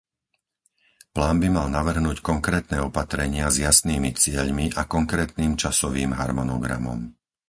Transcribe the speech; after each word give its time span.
Plán 1.15 1.35
by 1.41 1.47
mal 1.57 1.67
navrhnúť 1.77 2.17
konkrétne 2.29 2.77
opatrenia 2.89 3.47
s 3.53 3.61
jasnými 3.67 4.09
cieľmi 4.23 4.65
a 4.79 4.83
konkrétnym 4.95 5.51
časovým 5.63 6.11
harmonogramom. 6.19 6.99